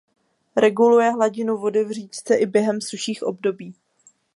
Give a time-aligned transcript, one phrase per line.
[0.57, 3.75] Reguluje hladinu vody v říčce i během sušších období.